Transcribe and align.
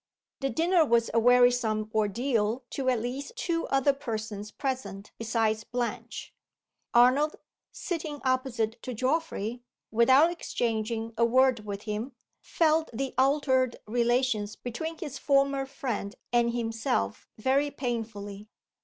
The 0.39 0.49
dinner 0.49 0.83
was 0.83 1.11
a 1.13 1.19
wearisome 1.19 1.91
ordeal 1.93 2.63
to 2.71 2.89
at 2.89 2.99
least 2.99 3.35
two 3.37 3.67
other 3.67 3.93
persons 3.93 4.49
present 4.49 5.11
besides 5.19 5.63
Blanche. 5.63 6.33
Arnold, 6.91 7.35
sitting 7.71 8.19
opposite 8.25 8.81
to 8.81 8.95
Geoffrey, 8.95 9.61
without 9.91 10.31
exchanging 10.31 11.13
a 11.19 11.23
word 11.23 11.65
with 11.67 11.83
him, 11.83 12.13
felt 12.41 12.89
the 12.91 13.13
altered 13.15 13.75
relations 13.85 14.55
between 14.55 14.97
his 14.97 15.19
former 15.19 15.67
friend 15.67 16.15
and 16.33 16.51
himself 16.51 17.27
very 17.37 17.69
painfully. 17.69 18.49